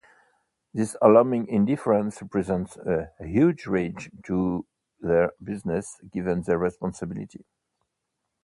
This 0.73 0.95
alarming 0.99 1.45
indifference 1.47 2.23
represents 2.23 2.75
a 2.75 3.11
huge 3.19 3.67
risk 3.67 4.09
to 4.25 4.65
their 4.99 5.33
business, 5.43 6.01
given 6.11 6.41
their 6.41 6.57
responsibility. 6.57 7.45